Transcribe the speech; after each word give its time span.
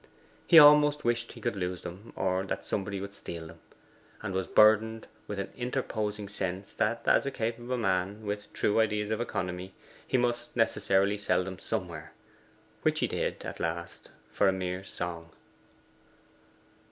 He 0.47 0.57
almost 0.57 1.03
wished 1.05 1.33
he 1.33 1.41
could 1.41 1.55
lose 1.55 1.83
them, 1.83 2.11
or 2.15 2.43
that 2.47 2.65
somebody 2.65 2.99
would 2.99 3.13
steal 3.13 3.45
them, 3.45 3.59
and 4.23 4.33
was 4.33 4.47
burdened 4.47 5.05
with 5.27 5.37
an 5.37 5.53
interposing 5.55 6.27
sense 6.27 6.73
that, 6.73 7.03
as 7.05 7.27
a 7.27 7.29
capable 7.29 7.77
man, 7.77 8.25
with 8.25 8.51
true 8.51 8.79
ideas 8.79 9.11
of 9.11 9.21
economy, 9.21 9.75
he 10.07 10.17
must 10.17 10.55
necessarily 10.55 11.19
sell 11.19 11.43
them 11.43 11.59
somewhere, 11.59 12.13
which 12.81 13.01
he 13.01 13.07
did 13.07 13.45
at 13.45 13.59
last 13.59 14.09
for 14.31 14.47
a 14.47 14.51
mere 14.51 14.83
song. 14.83 15.29